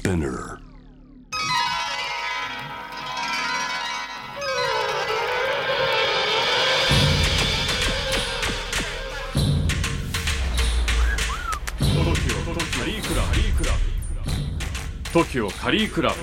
[0.00, 0.58] Spinner.
[12.78, 13.02] カリー
[13.58, 16.16] クラブ TOKIO カリークラブ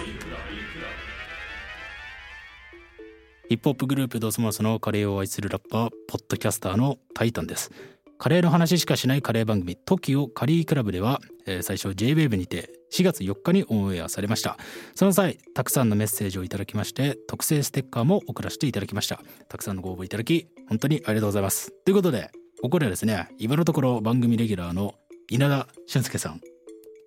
[3.48, 7.72] ヒップホップグループドスモスのカレーを愛するラッパーポッドキャスターのタイタンです
[8.20, 14.58] カレーの話しかしないカレー番組 TOKIO カリークラブでは、えー最初 JWAVE にて4月4日にオンエアされました。
[14.96, 19.20] その際たくさんのメッセージをいただきまして特製ステッカーも送らせていただきました。
[19.50, 21.72] たくさんのご応募いただき本当にありがとうございます。
[21.84, 24.96] ということでここではですね今のところ番組レギュラーの
[25.30, 26.42] 稲田俊介さん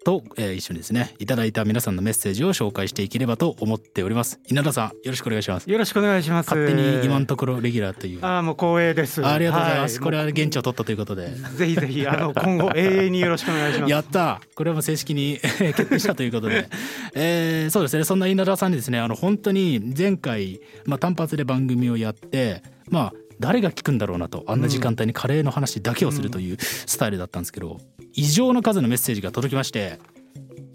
[0.04, 4.40] と、えー一緒にですねいただいた皆さんのメッセージを紹介していければと思っております。
[4.48, 5.70] 稲田さんよろしくお願いします。
[5.70, 6.50] よろしくお願いします。
[6.50, 8.24] 勝手に今のところレギュラーという。
[8.24, 9.24] あああもう光栄です。
[9.24, 11.30] ありがとうございます、はこれは現地を取ったということで。
[11.56, 13.90] ぜひぜひあの今後永遠によろしくお願いします。
[13.90, 16.68] やったこれはもう正式に 決定したということで、
[17.14, 18.04] えーそうですね。
[18.04, 24.44] そんな稲田さんにですねあの本当に前回、まあ、単発で番組をやってまあ誰が聞くんだろうなと。
[24.46, 27.80] あんな時間帯にカレーの話だけをするというスタイルだったんですけど、
[28.12, 29.98] 異常な数のメッセージが届きまして、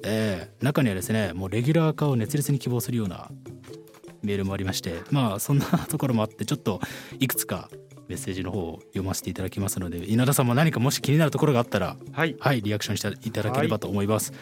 [0.03, 3.30] えー中にはですねもうレギュラー化を熱烈に希望するような
[4.23, 6.81] メールもありましてまあそんなところもあってちょっと
[7.19, 7.69] いくつか
[8.08, 12.36] メッセージの方を読ませていただきますので稲田さんも何かもし気になるところがあったらはい。
[12.39, 14.33] はい、リアクションしていただければと思います。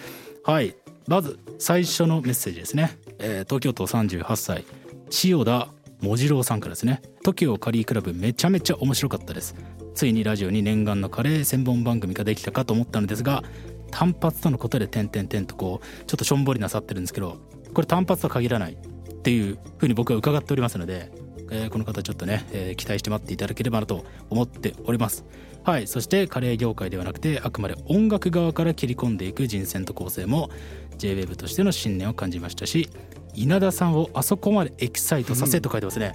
[0.43, 0.75] はい、
[1.07, 2.97] まず最初のメッセージですね。
[3.19, 4.65] えー東京都38歳、
[5.09, 5.67] 千代田
[6.01, 7.01] もじろうさんからですね。
[7.23, 9.55] TOKIO カリークラブめちゃめちゃ面白かったです。
[9.93, 13.43] ついにラジオに念願のカレー専門番組ができたかと思ったのですが、
[13.91, 17.37] 単発とのことで点々点とこうちょっとしょんぼりなさってるんですけど、
[17.73, 18.77] これ単発とは限らないっ
[19.21, 21.11] ていうふうに僕は伺っておりますので、
[21.51, 25.25] えーこの方ちょっとね、えー期待して待っていただければなと思っております。
[25.63, 30.49] はいそしてカレー業界ではなくてあくまで音楽側から切り込んでいく人選と構成も
[30.97, 32.89] JWAVE としての信念を感じましたし
[33.35, 36.13] 稲田さんをあそこまでエキサイトさせと書いてますね、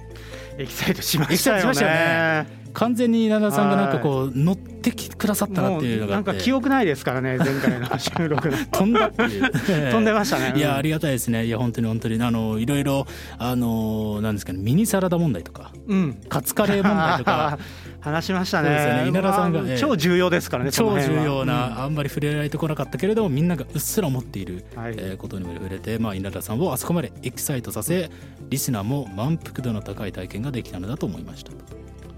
[0.57, 2.59] エキサイトしましたよエキサイトしましたよね。
[2.73, 6.43] 完全に稲田さんがなんかこう乗ってくださったなもっていううなんかのがあって。
[6.43, 8.57] 記憶ないですからね前回の収録の。
[8.71, 9.51] 飛んだっていう。
[9.91, 10.53] 飛んでましたね。
[10.55, 11.45] いやありがたいですね。
[11.45, 12.21] いや本当に本当に。
[12.21, 16.21] あのいろいろあのなんですかねミニサラダ問題とかうん。
[16.29, 17.57] カツカレー問題とか。
[18.01, 18.69] 話しましたね。
[18.69, 19.05] ね。
[19.09, 19.77] 稲田さんがまあええ。
[19.77, 20.71] 超重要ですからね。
[20.71, 24.95] 超重要な、あんまり触れられてこなかったけれどもみんながうっすら思っている、はい。
[24.97, 28.09] えーことにも触れて、まあ、稲田さんをあそこまでエキサイトさせ
[28.49, 31.51] リスナーも満腹度の高い体験ができたのだと思いました。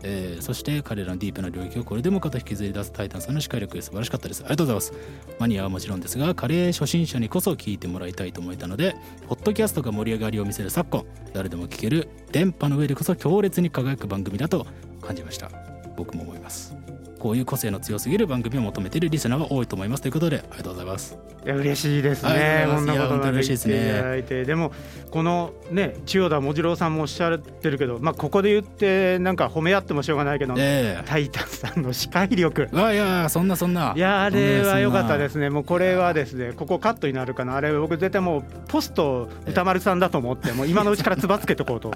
[0.04, 4.42] えーそして彼らのディープな領域をこれでもかと引きずり出すタイタンさんの視界力素晴らしかったです。
[4.42, 4.94] ありがとうございます。
[5.40, 8.96] マニアはもちろんですがカレー初心者にこそ聞いてもらいたいと思えたので
[9.28, 14.66] ポッドキャストが盛り上がりを見せる昨今誰でも聞ける電波の上でこそ強烈に輝く番組だと
[15.02, 15.52] 感じました。
[15.98, 16.81] 僕も思います。
[17.22, 20.02] こういう個性の強すぎる番組を求めているリスナーは多いと思います。
[20.02, 21.18] ということでありがとうございます。
[21.46, 22.66] いや嬉しいですね。
[22.68, 24.72] こんなことまでいや本当に嬉しいですね言っていただいて、でも
[25.12, 31.04] このね千代田もじろうさんもおっしゃってるけど、まあここで言ってなんか褒め合ってもしょうがないけど、ええ。
[31.06, 32.70] タイタンさんの視界力。
[32.74, 33.94] あいやそんなそんな。
[33.96, 35.42] いやあれは良かったですね。
[35.42, 41.92] ね、もうこれはですね、ここカットになるかな、あれ、僕、絶対もう、ポスト歌丸さんだと思って、もう今のうちからつばつけとこうと、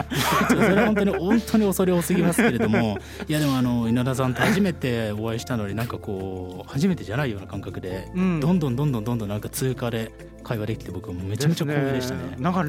[0.48, 2.98] それは本当に本当に恐れ多すぎますけれども。
[3.26, 8.40] いやでもあの稲田さんと初めてお会いしたのになんかこう初めてじゃないような感覚で、うん。
[8.40, 12.36] どんどんどんどんどんどんなんか通過で会話できて僕はもうめちゃめちゃ光栄でしたね。
[12.38, 12.64] なんか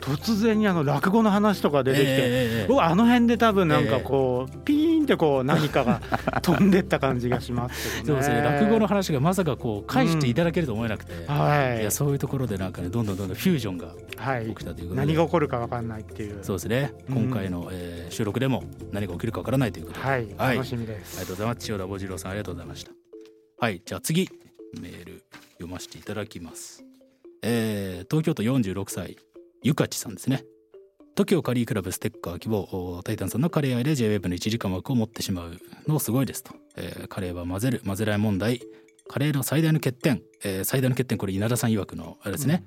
[0.00, 6.00] 突然にあの落語の話とか出てきて、ええええ僕、あの辺で多分なんかこう、ピーンってこう、何かが
[6.42, 8.22] 飛んでった感じがしますけどね。
[8.22, 8.58] そうですね。
[8.60, 11.80] 落語の話がまさかこう返していただけると思えなくて、はい。
[11.80, 14.46] いやそういうところでなんかねどんどんどんどんフュージョンがはい。
[14.48, 16.92] 起きたということで、何が起こるか分かんないっていう、そうですね。
[17.08, 20.56] うん今回の、えー収録でも何が起きるかわからないということで、はい、はい。
[20.56, 21.16] 楽しみでありがす。
[21.18, 21.58] とうございます。
[21.64, 22.90] 千代田坊次郎さんありがとうございました。
[23.58, 23.80] はい。
[23.84, 24.28] じゃあ次
[24.80, 25.22] メール
[25.54, 26.84] 読ませていただきます。
[27.42, 29.16] えー東京都46歳
[29.62, 30.44] ゆかちさんですね
[31.16, 32.60] TOKIO カリークラブステッカー希望
[32.96, 38.60] おタイタンさんのカレー愛で JWEB の1時間枠を持ってしまうのすごいですと、えーカレーは混ぜる混ぜない問題。
[39.08, 42.64] カレーの最大の欠点、えー最大の欠点これ稲田さん曰くのあれですね、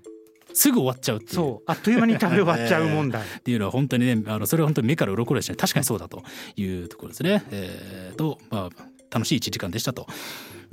[0.53, 1.33] すぐ終わっちゃうっていう。
[1.33, 3.23] そう、あっという間に食べ終わっちゃう問題。
[3.25, 5.57] っていうのは本当にねあのそれは本当に目から鱗でしたね。
[5.57, 6.21] 確かにそうだと
[6.57, 7.43] いうところですね。
[7.51, 10.07] えーとまあ楽しい1時間でしたと。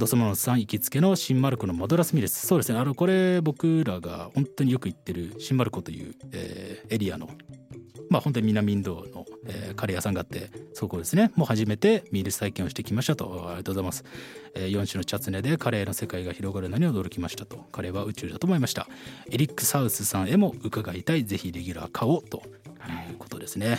[0.01, 2.47] ドスモノスさん行きつけの新マルコのマドラスミレス。
[2.47, 2.79] そうですね。
[2.79, 7.29] あのこれ僕らが本当によく行ってる新マルコという、えーエリアの
[8.09, 11.31] まあ本当に南インドの、えーカレー屋さんがあってそこですね。
[11.37, 14.05] もう初めてミールス体験をしてきましたとありがとうございます、
[14.55, 17.59] えー、4種のチャツネでカレーの世界が広がるのに驚きましたと。
[17.71, 18.89] カレーは宇宙だと思いました。
[19.31, 21.25] エリック・サウスさんへも伺いたい。
[21.25, 22.43] ぜひレギュラー化をと。
[23.09, 23.13] い。
[23.13, 23.79] うことですね。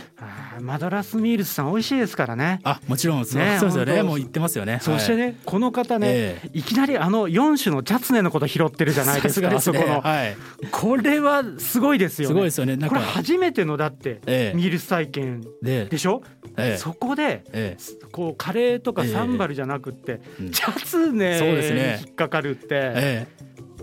[0.59, 2.59] マドラスミールスさん美味しいですからね。
[2.63, 4.03] あもちろんそう,、ねそうですよね。
[4.03, 4.79] もう言ってますよね。
[4.81, 5.35] そしてね、はい。
[5.45, 10.01] この方ね、えいきなりあの4種のチャツネのこと拾ってるじゃないですか、この。
[10.01, 10.37] はい、
[10.71, 12.33] これはすごいですよね。
[12.33, 12.77] すごいですよね。
[12.87, 14.55] これ初めてのだって、ええ。
[14.55, 16.23] ミールス体験ででしょ、
[16.57, 16.77] ええ。
[16.77, 17.77] そこでえ
[18.11, 20.51] こうカレーとかええサンバルじゃなくって、うん。
[20.51, 23.27] チャツネに引っかかるって、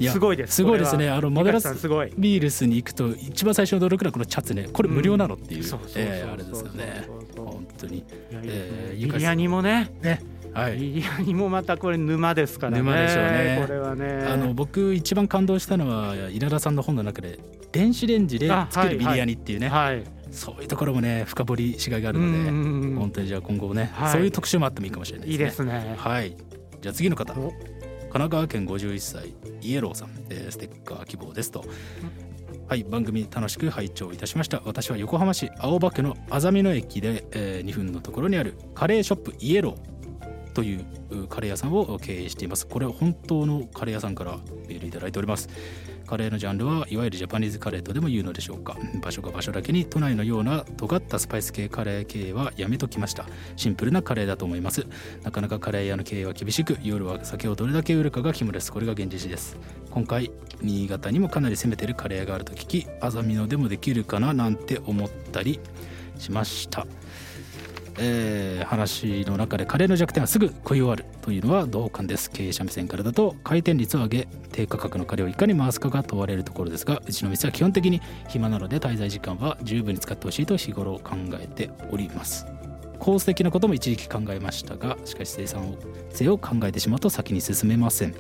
[0.01, 0.57] すごいです。
[0.57, 1.11] すごいですね。
[1.11, 1.75] あのマドラス
[2.17, 7.09] ビールスに行くと一番最初の驚くのはこのチャツねこれ無料なのっていう、あれですよね。
[7.37, 8.05] 本当に。
[8.97, 9.91] ビリヤニもね。
[10.03, 10.23] ね。
[10.53, 10.79] はい。
[10.79, 12.79] ビリヤニもまたこれ沼ですからね。
[12.79, 13.59] 沼でしょうね。
[13.67, 14.27] これはね。
[14.29, 17.39] あの僕一番感動したのは稲田さんの本の中で
[17.73, 20.05] 電子レンジで作るビリヤニっていうね、はい。
[20.31, 22.51] そういうところもね深掘りしがいがあるので、
[22.99, 24.13] 本当にじゃあ今後ね、はい。
[24.13, 25.73] そういう特集もあってもいいかもしれないいいですね。
[25.73, 25.97] ですね。
[25.97, 26.37] はい。
[26.81, 27.35] じゃあ次の方。
[28.09, 31.65] 神奈川県51歳イエローさん、えーステッカー希望ですと。
[32.67, 34.63] はい番組楽しく拝聴いたしました。
[34.65, 42.67] 私は横浜市青葉区のあざみ野駅で、え2分のところにあるカレーショップイエローといううカレー屋さんを経営しています。
[42.67, 45.49] これは本当のカレー屋さんからメールいただいております。
[46.09, 48.79] カレーのジャンルはいわゆるジャパニーズカレーとでも言うのでしょうか。
[49.03, 53.27] 場所が場所だけに都内のような尖ったスパイス系カレー系はやめときました。
[53.57, 54.87] シンプルなカレーだと思います。
[55.23, 58.73] なかなかカレー屋の経営は厳しく夜は酒をどれだけ売るかが肝です。
[58.73, 59.59] これが現実です。
[59.91, 60.31] 今回
[60.63, 65.61] 新潟にもかなり攻めてるカレー屋があると聞きあざみ野でもできるかななんて思ったり
[66.19, 66.87] しました。
[67.99, 82.47] えー話の中でカレーの弱点はすぐ食い終わるというのは同感です経営者目線からだと回転率を上げ低価格のカレーをいかに回すかが問われるところですがうちの店は基本的に暇なので滞在時間は十分に使ってほしいと日頃考えております。
[82.99, 85.77] コース的なことも一時期考えましたがしかし生産
[86.11, 88.15] 性を考えてしまうと先に進めません。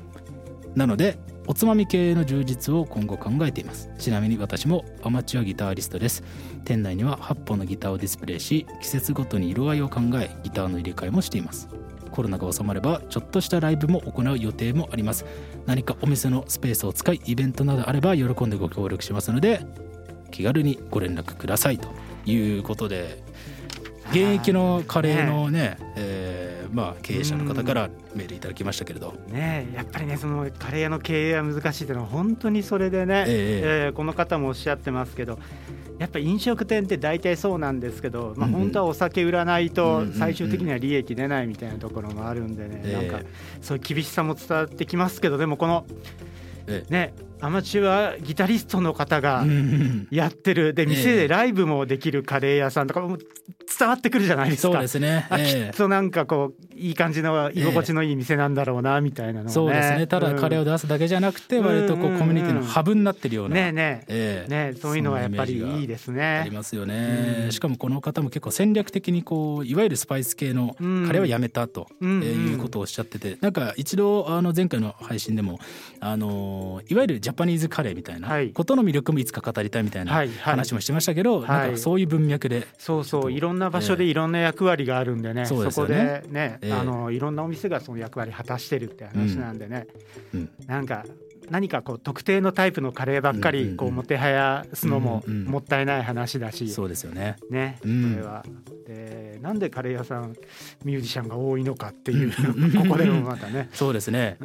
[0.74, 3.88] なのでおつまみ系の充実を今後考えています。
[3.98, 6.22] ちなみに私もアマチュアギタリストです。
[6.66, 11.70] 店内には8本のギターをディスプレイし季節ごとに色合いを考えギターの入れ替えもしています。
[12.10, 15.24] コロナが収まればちょっとしたライブも行う予定もあります。
[15.64, 19.62] 何かお店のスペースを使いイベントなどあれば喜んでご協力しますので
[20.30, 21.88] 気軽にご連絡くださいと
[22.26, 23.26] いうことで。
[24.10, 26.37] 現役のカレーのね、えー
[26.72, 35.38] まあ、経営者の方からメールいただきましたけれど、ねえやっぱりねそのカレー屋の経営は難しいっていうのは本当にそれでね、えええーこの方もおっしゃってますけど
[35.98, 43.08] やっぱ飲食店って大体そうなんですけど、まあ、本当はお酒売らないとうん最終的には利益出ないみたいなところもあるんでね、ええ。
[43.10, 43.28] なんか
[43.60, 45.86] そういう厳しさも伝わってきますけどでもこの
[46.68, 49.44] えねアマチュアギタリストの方が
[50.10, 50.74] やってる。
[50.74, 50.88] でええ。
[50.88, 53.16] 店でライブもできるカレー屋さんとかも
[53.78, 54.72] 伝わってくるじゃないですか。
[54.72, 55.70] そうですね、あええ。
[55.72, 59.50] きっとなんかこういい感じの居心地のいい店なんだろうなみたいなのをね。
[59.52, 60.06] そうですね。
[60.06, 64.74] ただカレーをを出すだけじゃなくてうん割とこうコミュニティのハブになってるような、ねえねえ。
[64.80, 66.22] そういうのはやっぱりいいですね。
[66.24, 71.06] ありますよね、うんしかもこの方も結構戦略的にこういわゆるスパイス系のうん。
[71.06, 72.22] カレーはやめたと、うん。
[72.22, 75.58] えーいうことをおっしゃっててなんか一度あの前回の配信でも
[76.00, 78.50] あのいわゆるジャパニーズカレーみたいなはい。
[78.50, 80.36] ことの魅力もいつか語りたいみたいなはいはい。
[80.38, 81.48] 話もしてましたけど、はい。
[81.48, 82.66] なんかそういう文脈で。
[82.78, 83.32] そうそう。
[83.32, 86.72] いろんな場所でいろんな役割があるんでね、そうですこでね、ええ。
[86.72, 89.86] あのいろんなお店がその役割果たしてるって話なんでね、
[90.34, 90.50] うん。
[90.66, 91.04] なんか
[91.50, 97.36] 何かこう特定のタイプのカレーばっかりこうもてはやすのももったいない話だし、そうですよね。
[97.50, 98.14] ね、うん。
[98.14, 98.44] これは。
[99.38, 100.36] でなんでカレー屋さん
[100.84, 102.32] ミュージシャンが多いのかっていう
[102.76, 103.68] ここでもまたね。
[103.74, 104.38] そうですね。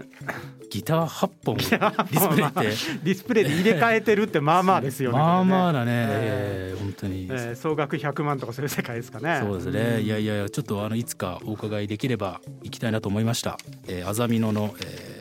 [0.70, 2.60] ギター8本ディスプレイって。
[3.04, 5.18] ディスプレイで入れ替えてるってまあまあですよね。
[5.18, 6.76] まあまあこだね、ええ。
[6.76, 7.28] ー本当に。
[7.30, 9.40] えー総額100万とかそういう世界ですかね。
[9.42, 13.58] そうですね、いやいやいやちょっとあのいつかお伺いできれば行きたいなと思いました、
[13.88, 15.14] えー、あざみ野の、えー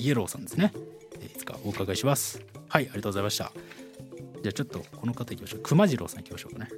[0.00, 0.72] イエローさんですね、
[1.20, 2.40] えーいつかお伺いします。
[2.68, 3.52] はいありがとうございました。
[4.42, 5.60] じゃあちょっとこの方行きましょう。
[5.62, 6.70] 熊次郎さん行きましょうかね。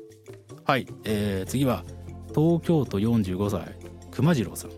[0.64, 1.84] はい、えー次は
[2.34, 3.76] 東京都45歳
[4.10, 4.70] 熊次郎さん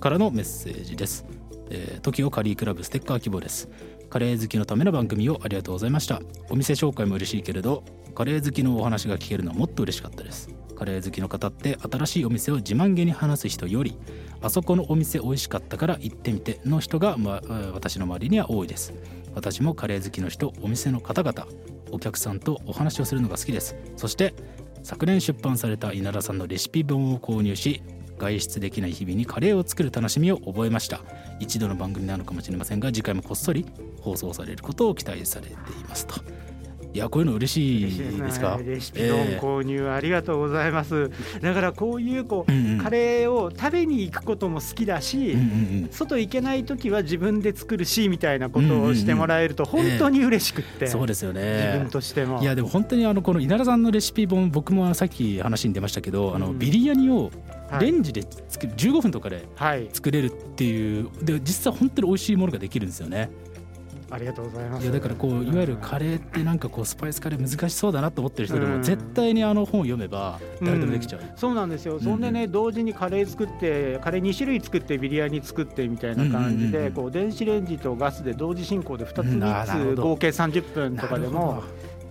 [0.00, 1.26] からのメッセージです、
[1.70, 3.68] えー、TOKIO カリークラブステッカー希望です。
[4.08, 6.20] カレー好きのための番組をありがとうございました。
[6.48, 7.82] お店紹介も嬉しいけれど
[8.14, 10.48] カレー好きのお話が聞けるのはもっと嬉しかったです。
[10.76, 13.96] カレー好きの方って新しいお店を自慢げに話す人より
[14.42, 17.40] あそこのお店美味しかったから行ってみての人が、ま、
[17.72, 18.94] 私の周りには多いです。
[19.34, 21.46] 私もカレー好きの人お店の方々
[21.90, 23.76] お客さんとお話をするのが好きです。
[23.96, 24.34] そして
[24.86, 27.82] 昨年出版された稲田さんのレシピ本を購入し
[28.18, 31.00] 外出できない日々にカレーを作る楽しみを覚えました。
[31.40, 33.66] 一度の番組なのかもしれませんが次回もこっそり
[34.00, 35.56] 放送されることを期待されてい
[35.88, 36.14] ますと。
[36.96, 38.58] いやこういうの嬉しいですか？
[38.64, 51.66] レシピ本購入ありがとうございます、えー、だからこういうこう、うんうん、カレーを食べに行くことも好きだし、うんうんうん、外行けない時は自分で作るしみたいなことをしてもらえると本当に嬉しくって、うんうんえー、そうですよね。
[51.66, 52.40] 自分としても。
[52.40, 57.30] いやでも本当にあのこの稲田さんのレシピ本僕もさっき話に出ましたけど、うん、あのビリヤニを
[57.78, 59.46] レンジで作る15分とかで
[59.92, 63.28] 作れるっていう、で実際本当に美味しいものができるんですよね。
[64.10, 64.84] ありがとうございます。
[64.84, 71.22] いやだからこういわゆるカレーってなんかこうスパイスカレー難しそうだなと思ってる人でも絶対にあの本を読めば誰でもできちゃう。
[71.22, 71.98] うん、そうなんですよ。
[72.00, 81.62] そんでね同時にカレー作ってカレー2種類作ってビリヤニ作ってみたいな感じでこう電子レンジとガスで同時進行で2つ3つ合計30分とかでも。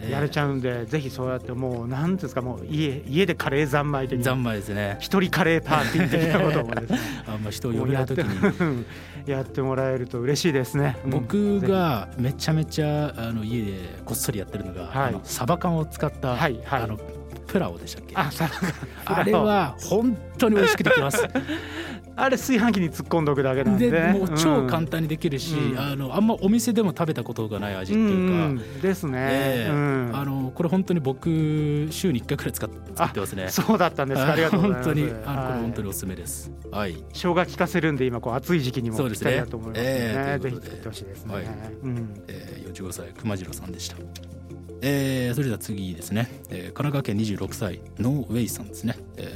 [0.10, 4.98] やれちゃうんで、ぜひそうやってもうなんですかもう家家でカレー三昧的に三昧ですね。
[5.00, 7.00] 一人カレーパーティー的なこともですね。
[7.28, 8.86] あんま人を呼びない時に。
[9.26, 13.74] やってもらえると嬉しいですね、 僕がめちゃめちゃあの家で
[14.06, 17.00] こっそりやってるのが、はい、あのサバ缶を使った、はいはい、あの
[17.48, 18.16] プラオでしたっけ？
[18.16, 18.30] あ
[19.06, 21.26] あれは本当に美味しくできます
[22.18, 23.90] あれ炊飯器に突っ込んどくだけなんで。
[23.92, 31.28] でもう超簡単にできるし、うん、あのあんまお店でも食べたことがない味っていうか、うん、ですね、えーうん、あのこれ本当に僕
[31.92, 33.50] 週に1回くらい使って作ってますね。
[33.50, 34.22] そうだったんです。
[34.22, 34.86] かありがとうございます。
[34.86, 36.52] 本当にあの、これ本当におすすめです。
[36.72, 36.94] はい。
[37.14, 39.96] 生姜効かせるんで今こう暑い時期にもぴったりだと思いますね、ね。
[39.96, 41.44] えー、ぜひ作ってほしいですね、はい。
[41.44, 42.24] うん。
[42.28, 43.98] えー、45歳熊次郎さんでした。
[44.82, 48.95] えー、それでは次ですね、えー、神奈川県26歳ノーウェイさんですね、えー、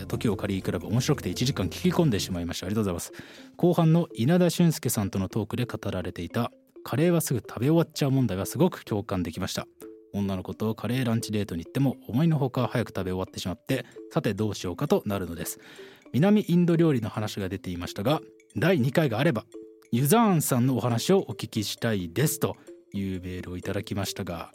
[0.10, 2.66] 時をカリークラブ面白くて1時間聞き込んでしまいました。
[2.66, 3.24] ありがとうございます。
[3.56, 6.52] 後半の稲田俊介さんとのトークで語られていた
[6.84, 9.66] カレーはすぐ食べ終わっちゃう問題はすごく共感できました。
[10.12, 15.60] 女の子とカレーランチデートに行っても思いのほか早く食べ終わってしまってさてどうしようかとなるのです。
[16.12, 18.22] 南インド料理の話が出ていましたが
[18.56, 19.46] 第2回があれば
[19.92, 22.56] ユザーンさんのお話をお聞きしたいですと
[22.94, 24.52] いうメールをいただきましたが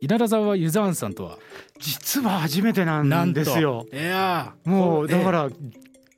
[0.00, 1.38] 稲田さんはユザーンさんとは？
[1.78, 3.86] 実は初めてなんですよ。
[3.92, 5.50] いやもうだから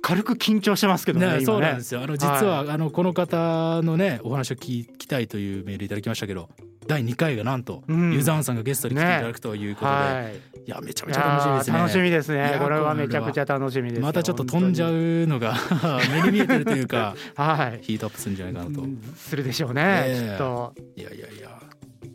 [0.00, 1.38] 軽く緊張してますけどね。
[1.38, 2.02] ねそうなんですよ。
[2.02, 6.48] あの実は、はい、あのこの方のねお話を聞きたいというメールいただきましたけど、
[6.86, 11.78] 第2回がなんと、うん、ユザーンさんがゲストに来ていただくということで、ねはい、いやめちゃめちゃ楽しみですね。
[11.78, 12.56] 楽しみですね。
[12.58, 14.02] これはめちゃくちゃ楽しみです。
[14.02, 14.94] またちょっと飛んじゃう
[15.26, 15.54] のが
[16.10, 18.82] 目に見えてるというか、 はい、ヒートアップするんじゃないかなと。
[19.16, 20.28] するでしょうね。
[20.30, 20.74] きっと。
[20.96, 21.58] いやいやいや。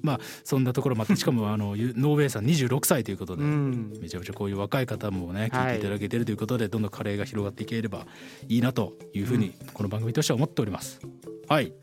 [0.03, 8.05] まあそんなところもあってしかも あのノーウェイさん26歳ということで、めちゃめちゃこういう若い方もね聞いていただけてるということで、どんどんカレーが広がっていければ
[8.47, 11.01] いいなというふうにこの番組としては思っております。
[11.47, 11.73] はい。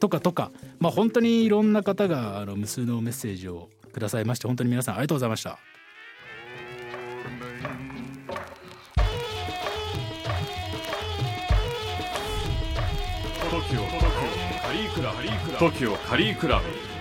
[0.00, 5.58] とかとかまあ本当にいろんな方があの無数のメッセージをくださいまして本当に皆さんありがとうございました。
[13.54, 13.86] TOKIO
[14.62, 15.22] カリークラブ。
[15.56, 16.93] TOKIO カリークラブ